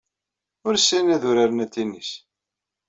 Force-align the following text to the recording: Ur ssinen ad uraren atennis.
Ur 0.67 0.73
ssinen 0.77 1.13
ad 1.15 1.23
uraren 1.29 1.63
atennis. 1.65 2.11